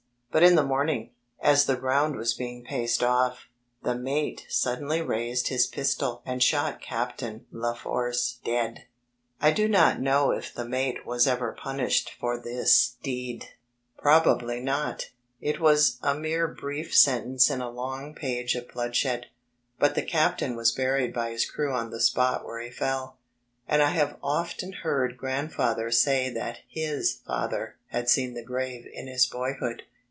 [0.33, 1.09] But in the mOming,
[1.41, 3.49] as the ground was being paced off,
[3.83, 8.85] the mate suddenly raised his pistol and shot Captain Leforce dead.
[9.41, 13.47] I do not know if the mate was ever punished for this D,9„,zedbyGOOgle deed.
[14.01, 15.09] Probabiy not.
[15.41, 19.25] It was a mere brief sentence in a long page of bloodshed.
[19.79, 23.17] But the captain was buried by his crew on the spot where he fell,
[23.67, 28.87] and I have often heard Grandfa ther say that his father had seen the grave
[28.93, 29.83] in his boyhood.